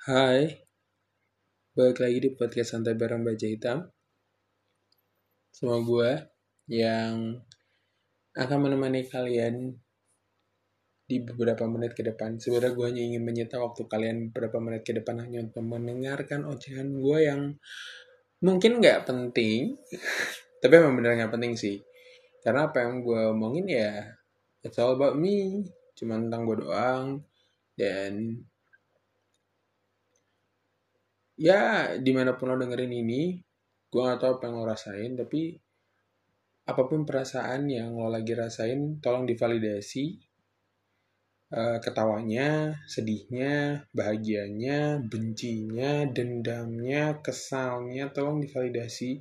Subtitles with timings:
[0.00, 0.56] Hai,
[1.76, 3.84] balik lagi di podcast Santai Bareng Baja Hitam.
[5.52, 6.24] Sama gue
[6.72, 7.36] yang
[8.32, 9.76] akan menemani kalian
[11.04, 12.40] di beberapa menit ke depan.
[12.40, 16.96] Sebenarnya gue hanya ingin menyita waktu kalian beberapa menit ke depan hanya untuk mendengarkan ocehan
[16.96, 17.60] gue yang
[18.40, 19.76] mungkin nggak penting
[20.64, 21.76] Tapi emang bener nggak penting sih.
[22.40, 24.00] Karena apa yang gue omongin ya
[24.64, 25.68] It's all about me.
[25.92, 27.20] Cuma tentang gue doang.
[27.76, 28.48] Dan
[31.40, 33.40] ya di mana pun lo dengerin ini
[33.90, 35.56] gue gak tau apa yang lo rasain tapi
[36.70, 40.30] apa pun perasaan yang lo lagi rasain tolong divalidasi.
[41.50, 49.18] Uh, ketawanya sedihnya bahagianya bencinya dendamnya kesalnya tolong divalidasi.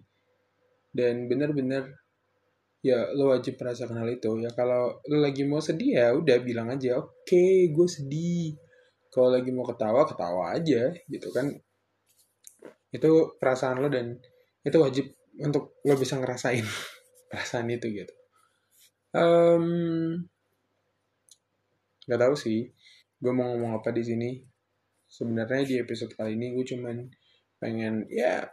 [0.93, 1.89] Dan bener-bener
[2.85, 4.45] ya lo wajib merasakan hal itu.
[4.45, 8.53] Ya kalau lo lagi mau sedih ya udah bilang aja oke okay, gue sedih.
[9.09, 11.49] Kalau lagi mau ketawa ketawa aja gitu kan
[12.89, 14.18] itu perasaan lo dan
[14.65, 15.05] itu wajib
[15.40, 16.65] untuk lo bisa ngerasain
[17.29, 18.13] perasaan itu gitu.
[19.13, 20.26] Um,
[22.05, 22.73] gak tahu sih.
[23.20, 24.29] Gue mau ngomong apa di sini.
[25.10, 27.10] Sebenarnya di episode kali ini gue cuman
[27.57, 28.45] pengen ya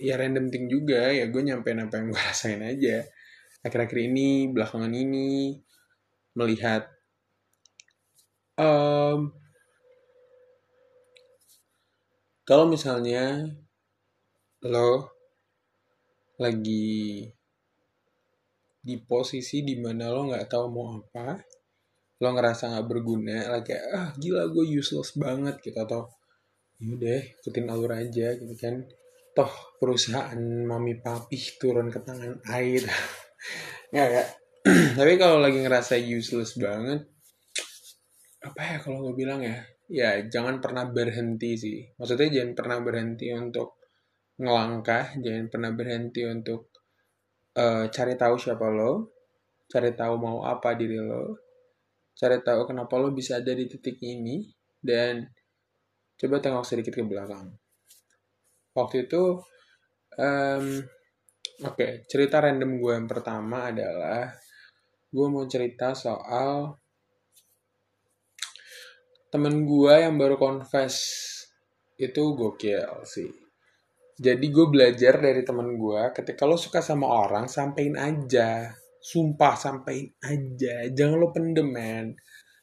[0.00, 3.04] ya random thing juga ya gue nyampein apa yang gue rasain aja.
[3.60, 5.60] Akhir-akhir ini belakangan ini
[6.32, 6.88] melihat
[8.56, 9.34] um,
[12.48, 13.52] kalau misalnya
[14.68, 15.08] lo
[16.36, 17.24] lagi
[18.80, 21.36] di posisi di mana lo nggak tahu mau apa
[22.20, 26.08] lo ngerasa nggak berguna lagi ah gila gue useless banget gitu atau
[26.80, 28.84] yaudah ikutin alur aja gitu kan.
[29.36, 32.84] Toh perusahaan mami papi turun ke tangan air.
[33.92, 34.24] Nggak ya
[35.00, 37.08] tapi kalau lagi ngerasa useless banget
[38.44, 39.60] apa ya kalau gue bilang ya?
[39.88, 41.78] Ya jangan pernah berhenti sih.
[41.96, 43.79] Maksudnya jangan pernah berhenti untuk
[44.40, 46.72] ngelangkah, jangan pernah berhenti untuk
[47.60, 49.12] uh, cari tahu siapa lo,
[49.68, 51.36] cari tahu mau apa diri lo,
[52.16, 54.48] cari tahu kenapa lo bisa ada di titik ini,
[54.80, 55.28] dan
[56.16, 57.52] coba tengok sedikit ke belakang.
[58.72, 59.44] Waktu itu,
[60.16, 60.66] um,
[61.68, 64.32] oke, okay, cerita random gue yang pertama adalah
[65.10, 66.80] gue mau cerita soal
[69.30, 71.28] temen gue yang baru confess
[71.98, 73.49] itu gokil sih
[74.20, 78.68] jadi gue belajar dari temen gue, ketika lo suka sama orang, sampein aja.
[79.00, 80.84] Sumpah, sampein aja.
[80.92, 81.72] Jangan lo pendem.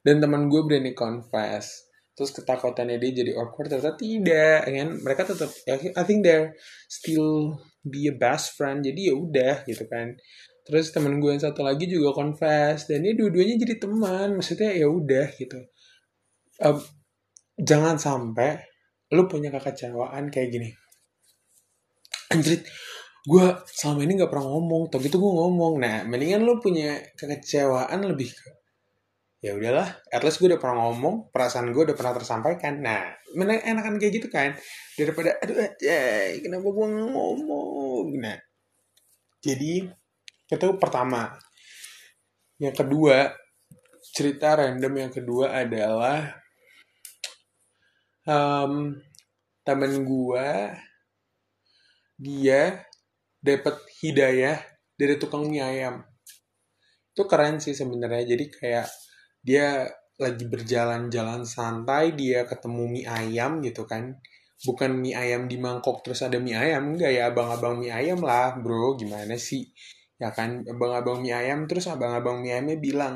[0.06, 1.90] Dan temen gue berani confess.
[2.14, 4.70] Terus ketakutannya dia jadi awkward, ternyata tidak.
[4.70, 5.02] Kan?
[5.02, 5.50] Mereka tetap,
[5.98, 6.54] I think they're
[6.86, 8.86] still be a best friend.
[8.86, 10.14] Jadi ya udah gitu kan.
[10.62, 12.86] Terus temen gue yang satu lagi juga confess.
[12.86, 14.38] Dan ini dua-duanya jadi teman.
[14.38, 15.58] Maksudnya ya udah gitu.
[16.62, 16.78] Um,
[17.58, 18.62] jangan sampai
[19.10, 20.70] lo punya kekecewaan kayak gini
[22.34, 22.64] anjrit
[23.28, 25.84] gue selama ini nggak pernah ngomong tau gitu gue ngomong.
[25.84, 28.50] Nah mendingan lo punya kekecewaan lebih ke
[29.38, 32.80] ya udahlah at least gue udah pernah ngomong perasaan gue udah pernah tersampaikan.
[32.80, 33.04] Nah
[33.36, 34.56] mana enakan kayak gitu kan
[34.96, 36.00] daripada aduh aja
[36.40, 38.08] kenapa gue ngomong?
[38.16, 38.38] Nah
[39.44, 39.92] jadi
[40.48, 41.36] itu pertama.
[42.58, 43.36] Yang kedua
[44.16, 46.32] cerita random yang kedua adalah
[48.24, 48.96] um,
[49.68, 50.48] temen gue
[52.18, 52.82] dia
[53.38, 54.58] dapat hidayah
[54.98, 56.02] dari tukang mie ayam.
[57.14, 58.34] Itu keren sih sebenarnya.
[58.34, 58.88] Jadi kayak
[59.46, 59.86] dia
[60.18, 64.18] lagi berjalan-jalan santai, dia ketemu mie ayam gitu kan.
[64.66, 66.98] Bukan mie ayam di mangkok terus ada mie ayam.
[66.98, 68.98] Enggak ya abang-abang mie ayam lah bro.
[68.98, 69.70] Gimana sih?
[70.18, 73.16] Ya kan abang-abang mie ayam terus abang-abang mie ayamnya bilang.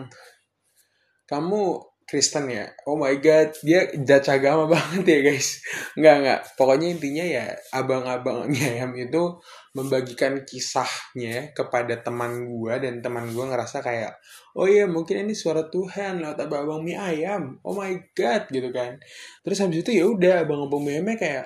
[1.25, 2.67] Kamu Kristen ya.
[2.83, 5.63] Oh my god dia judge agama banget ya guys.
[5.95, 6.39] Nggak nggak.
[6.59, 9.39] Pokoknya intinya ya abang-abang ayam itu
[9.71, 14.19] membagikan kisahnya kepada teman gue dan teman gue ngerasa kayak
[14.59, 17.55] oh iya mungkin ini suara Tuhan lewat abang-abang mie ayam.
[17.63, 18.99] Oh my god gitu kan.
[19.47, 21.45] Terus habis itu ya udah abang-abang mie ayamnya kayak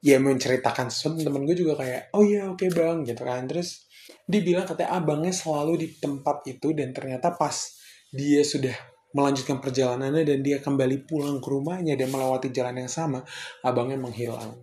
[0.00, 3.44] ya menceritakan sesuatu teman gue juga kayak oh iya oke okay bang gitu kan.
[3.44, 3.84] Terus
[4.24, 7.76] dibilang katanya abangnya selalu di tempat itu dan ternyata pas
[8.08, 13.24] dia sudah melanjutkan perjalanannya dan dia kembali pulang ke rumahnya dan melewati jalan yang sama,
[13.64, 14.56] abangnya menghilang.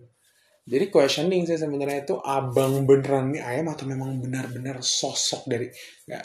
[0.66, 5.70] Jadi questioning sih sebenarnya itu abang beneran mie ayam atau memang benar-benar sosok dari
[6.10, 6.24] nggak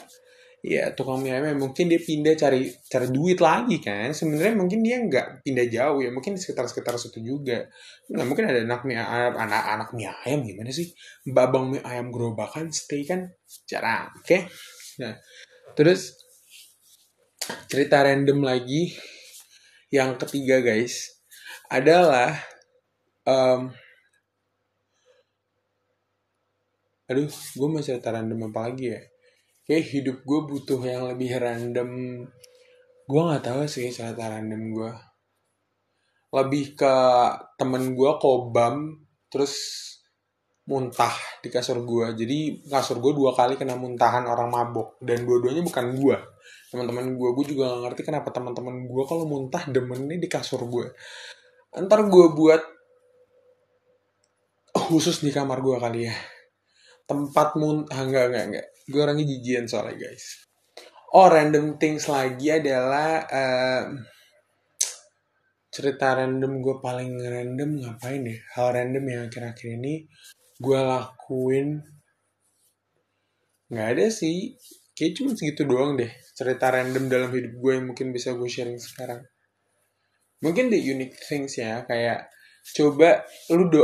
[0.66, 4.98] ya tukang mie ayam mungkin dia pindah cari cari duit lagi kan sebenarnya mungkin dia
[4.98, 7.66] nggak pindah jauh ya mungkin sekitar sekitar situ juga
[8.10, 10.90] nggak mungkin ada anak mie ayam anak anak mie ayam gimana sih
[11.26, 13.30] babang mie ayam gerobakan stay kan
[13.66, 14.46] jarang oke okay?
[15.02, 15.18] nah
[15.74, 16.21] terus
[17.66, 18.94] cerita random lagi
[19.92, 21.20] yang ketiga guys
[21.68, 22.38] adalah
[23.28, 23.72] um,
[27.08, 29.02] aduh gue mau cerita random apa lagi ya?
[29.62, 31.90] Kayak hidup gue butuh yang lebih random.
[33.06, 34.92] Gue nggak tahu sih cerita random gue
[36.32, 36.94] lebih ke
[37.60, 39.54] temen gue kobam terus
[40.62, 41.10] muntah
[41.42, 44.98] di kasur gue jadi kasur gue dua kali kena muntahan orang mabok.
[45.02, 46.16] Dan dua-duanya bukan gue
[46.72, 50.88] teman-teman gue gue juga gak ngerti kenapa teman-teman gue kalau muntah demennya di kasur gue
[51.72, 52.62] ntar gue buat
[54.72, 56.16] khusus di kamar gue kali ya.
[57.04, 60.48] Tempat muntah enggak enggak enggak gue orangnya jijian soalnya guys.
[61.12, 63.84] Oh random things lagi adalah uh,
[65.68, 68.36] cerita random gue paling random ngapain ya?
[68.56, 70.08] Hal random yang akhir-akhir ini
[70.62, 71.82] gue lakuin.
[73.66, 74.54] Nggak ada sih.
[74.94, 78.78] Kayak cuma segitu doang deh cerita random dalam hidup gue yang mungkin bisa gue sharing
[78.78, 79.26] sekarang.
[80.38, 82.30] Mungkin the unique things ya kayak
[82.78, 83.82] coba lu do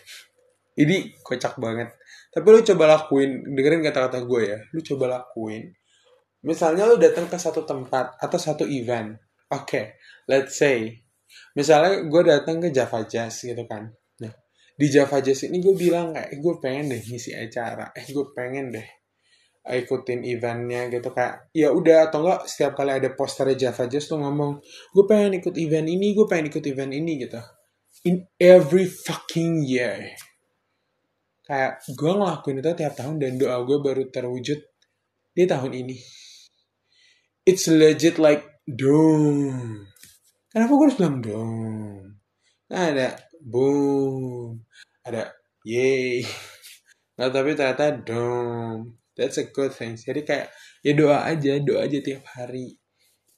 [0.82, 1.92] ini kocak banget.
[2.32, 4.58] Tapi lu coba lakuin dengerin kata-kata gue ya.
[4.72, 5.68] Lu coba lakuin.
[6.48, 9.18] Misalnya lu datang ke satu tempat atau satu event.
[9.52, 9.84] Oke okay,
[10.24, 11.04] let's say.
[11.52, 13.92] Misalnya gue datang ke Java Jazz gitu kan
[14.78, 17.90] di Java Jazz ini gue bilang kayak eh, gue pengen deh ngisi acara.
[17.90, 18.88] Eh gue pengen deh
[19.68, 24.16] ikutin eventnya gitu kayak ya udah atau enggak setiap kali ada poster Java Jazz tuh
[24.16, 24.62] ngomong
[24.96, 27.42] gue pengen ikut event ini gue pengen ikut event ini gitu.
[28.06, 30.14] In every fucking year.
[31.42, 34.62] Kayak gue ngelakuin itu tiap tahun dan doa gue baru terwujud
[35.34, 35.98] di tahun ini.
[37.42, 39.90] It's legit like dong.
[40.54, 42.08] Kenapa gue harus bilang dong
[42.68, 44.62] nah ada boom.
[45.04, 45.32] Ada
[45.64, 46.22] yay.
[47.18, 48.94] Nah tapi ternyata dong.
[49.18, 49.98] That's a good thing.
[49.98, 50.54] Jadi kayak
[50.86, 52.78] ya doa aja doa aja tiap hari.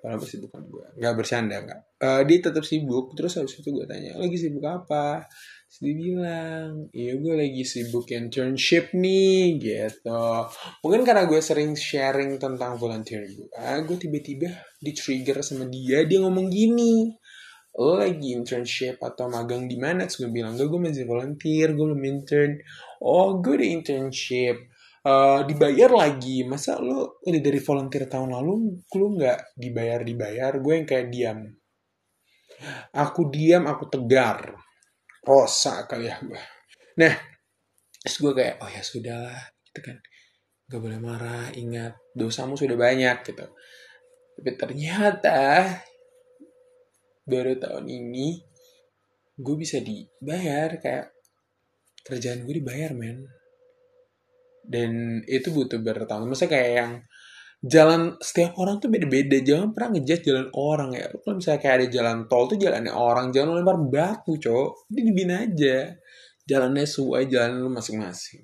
[0.03, 0.83] Padahal sibuk kan gue.
[0.99, 1.79] Gak bercanda gak.
[2.03, 3.15] Uh, dia tetap sibuk.
[3.15, 5.23] Terus habis itu gue tanya, lagi sibuk apa?
[5.71, 10.27] Terus dia bilang, iya gue lagi sibuk internship nih gitu.
[10.83, 13.47] Mungkin karena gue sering sharing tentang volunteer gue.
[13.87, 14.51] Gue tiba-tiba
[14.83, 16.03] di-trigger sama dia.
[16.03, 17.07] Dia ngomong gini.
[17.79, 20.03] Lo lagi internship atau magang di mana?
[20.03, 22.59] Terus gue bilang, gue masih volunteer, gue belum intern.
[22.99, 24.72] Oh, gue udah internship
[25.03, 26.47] uh, dibayar lagi.
[26.47, 30.51] Masa lo udah dari volunteer tahun lalu lo nggak dibayar dibayar?
[30.59, 31.39] Gue yang kayak diam.
[32.95, 34.55] Aku diam aku tegar.
[35.23, 36.41] Rosa kali ya gue.
[36.99, 37.13] Nah
[38.03, 39.31] terus gue kayak oh ya sudah
[39.71, 39.97] gitu kan.
[40.67, 43.45] Gak boleh marah ingat dosamu sudah banyak gitu.
[44.33, 45.69] Tapi ternyata
[47.23, 48.43] baru tahun ini
[49.39, 51.15] gue bisa dibayar kayak
[52.03, 53.23] kerjaan gue dibayar men
[54.63, 56.91] dan itu butuh bertahun maksudnya kayak yang
[57.63, 59.39] jalan setiap orang tuh beda-beda.
[59.39, 61.07] Jangan pernah ngejudge jalan orang ya.
[61.07, 63.31] Kalau misalnya kayak ada jalan tol tuh jalannya orang.
[63.31, 64.91] Jangan lempar batu cowok.
[64.91, 65.95] Ini dibina aja.
[66.43, 68.43] Jalannya sesuai jalan lu masing-masing.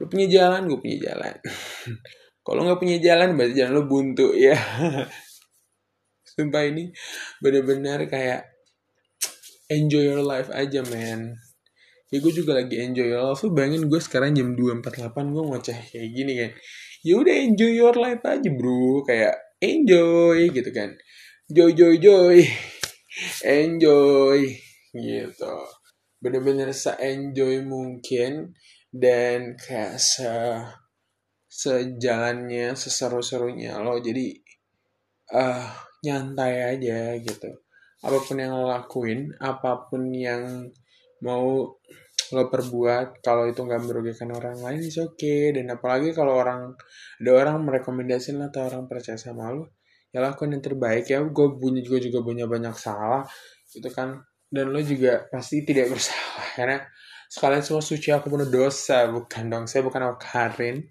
[0.00, 1.36] Lu punya jalan gue punya jalan.
[2.46, 4.56] Kalau nggak punya jalan berarti jalan lu buntu ya.
[6.32, 6.88] Sumpah ini
[7.44, 8.56] bener-bener kayak
[9.68, 11.36] enjoy your life aja man
[12.12, 16.10] ya gue juga lagi enjoy life lu bayangin gue sekarang jam 2.48 gue ngoceh kayak
[16.14, 16.50] gini kan
[17.06, 19.06] ya udah enjoy your life aja bro.
[19.06, 20.98] Kayak enjoy gitu kan.
[21.46, 22.42] Joy joy joy.
[23.46, 24.44] Enjoy
[24.92, 25.56] gitu.
[26.20, 28.52] Bener-bener se-enjoy mungkin
[28.92, 30.28] dan kayak se
[31.48, 33.96] sejalannya seseru-serunya lo.
[34.02, 34.36] Jadi
[35.32, 35.64] uh,
[36.04, 37.56] nyantai aja gitu.
[38.04, 40.68] Apa pun yang lo lakuin apa pun yang
[41.26, 41.74] mau
[42.34, 45.54] lo perbuat kalau itu nggak merugikan orang lain is oke okay.
[45.54, 46.74] dan apalagi kalau orang
[47.22, 49.76] ada orang merekomendasikan atau orang percaya sama lo
[50.16, 51.04] ya lakukan yang terbaik.
[51.12, 53.28] Ya gue punya juga juga punya banyak salah
[53.76, 54.24] itu kan.
[54.46, 56.78] Dan lo juga pasti tidak bersalah karena
[57.26, 59.64] sekalian semua suci aku penuh dosa bukan dong.
[59.68, 60.86] Saya bukan Karin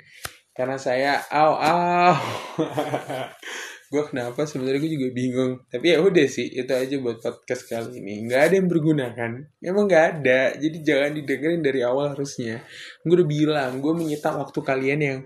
[0.55, 2.15] karena saya aw aw
[3.85, 4.49] gue kenapa?
[4.49, 5.53] Sebenarnya gue juga bingung.
[5.69, 8.25] Tapi ya udah sih itu aja buat podcast kali ini.
[8.25, 9.45] Nggak ada yang berguna kan?
[9.61, 10.57] Emang nggak ada.
[10.57, 12.65] Jadi jangan didengerin dari awal harusnya.
[13.05, 15.19] Gue udah bilang gue menyita waktu kalian yang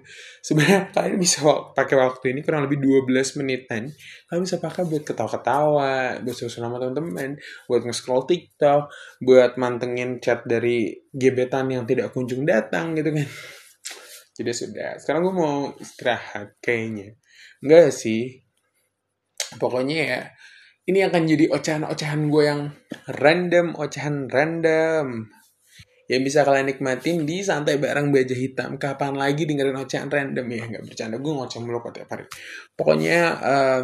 [0.43, 1.39] sebenarnya kalian bisa
[1.71, 3.87] pakai waktu ini kurang lebih 12 menitan.
[4.27, 7.39] Kalian bisa pakai buat ketawa-ketawa buat susun sama teman-teman
[7.71, 8.91] buat nge-scroll TikTok
[9.23, 13.27] buat mantengin chat dari gebetan yang tidak kunjung datang gitu kan.
[14.39, 14.99] Jadi sudah.
[14.99, 17.15] Sekarang gue mau istirahat kayaknya.
[17.59, 18.48] Enggak sih
[19.57, 20.21] pokoknya ya
[20.89, 22.61] ini akan jadi ocehan-ocehan gue yang
[23.21, 25.29] random, ocehan random.
[26.09, 28.81] Yang bisa kalian nikmatin di santai bareng baja hitam.
[28.81, 30.65] Kapan lagi dengerin ocehan random ya?
[30.65, 32.25] Nggak bercanda, gue ngoceh mulu kok tiap hari.
[32.73, 33.81] Pokoknya uh,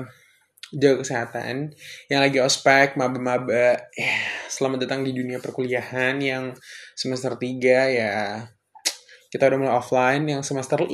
[0.74, 1.77] jaga kesehatan.
[2.10, 3.77] Yang lagi ospek, maba-maba.
[3.93, 4.17] Ya,
[4.50, 6.57] selamat datang di dunia perkuliahan yang
[6.98, 8.50] semester 3 ya.
[9.29, 10.89] Kita udah mulai offline yang semester 5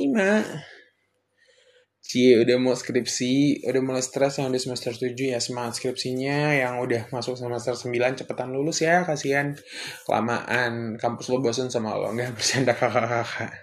[2.02, 6.82] Cie udah mau skripsi, udah mulai stres yang udah semester 7 ya semangat skripsinya yang
[6.82, 9.54] udah masuk semester 9 cepetan lulus ya kasihan.
[10.02, 13.54] Kelamaan kampus lo bosan sama lo nggak bercanda kakak-kakak.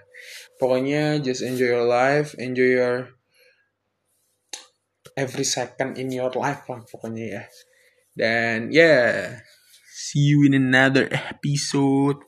[0.56, 2.96] Pokoknya just enjoy your life enjoy your
[5.20, 7.42] every second in your life lah pokoknya ya.
[8.16, 9.44] Dan yeah,
[9.92, 12.24] see you in another episode.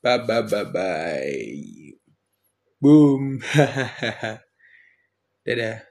[0.00, 1.98] Bye bye bye bye
[2.80, 3.42] boom
[5.56, 5.87] that